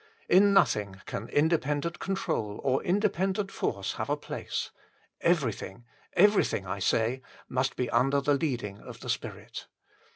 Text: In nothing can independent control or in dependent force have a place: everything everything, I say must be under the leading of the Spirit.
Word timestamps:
In 0.27 0.51
nothing 0.51 0.99
can 1.05 1.29
independent 1.29 1.99
control 1.99 2.59
or 2.63 2.81
in 2.81 2.99
dependent 2.99 3.51
force 3.51 3.93
have 3.97 4.09
a 4.09 4.17
place: 4.17 4.71
everything 5.21 5.85
everything, 6.13 6.65
I 6.65 6.79
say 6.79 7.21
must 7.47 7.75
be 7.75 7.87
under 7.91 8.19
the 8.19 8.33
leading 8.33 8.79
of 8.79 9.01
the 9.01 9.09
Spirit. 9.11 9.67